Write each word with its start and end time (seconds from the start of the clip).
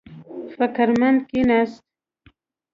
فکر 0.55 0.87
مند 0.99 1.19
کېناست. 1.29 1.83